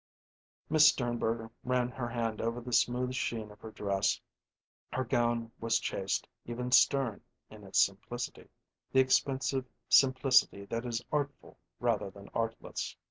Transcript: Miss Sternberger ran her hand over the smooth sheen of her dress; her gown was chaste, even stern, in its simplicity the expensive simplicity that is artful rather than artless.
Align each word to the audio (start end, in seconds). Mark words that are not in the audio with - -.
Miss 0.67 0.87
Sternberger 0.87 1.51
ran 1.63 1.89
her 1.89 2.07
hand 2.09 2.41
over 2.41 2.59
the 2.59 2.73
smooth 2.73 3.13
sheen 3.13 3.51
of 3.51 3.59
her 3.59 3.69
dress; 3.69 4.19
her 4.93 5.03
gown 5.03 5.51
was 5.59 5.77
chaste, 5.77 6.27
even 6.43 6.71
stern, 6.71 7.21
in 7.51 7.63
its 7.63 7.79
simplicity 7.79 8.49
the 8.91 8.99
expensive 8.99 9.67
simplicity 9.87 10.65
that 10.65 10.87
is 10.87 11.05
artful 11.11 11.55
rather 11.79 12.09
than 12.09 12.29
artless. 12.33 12.97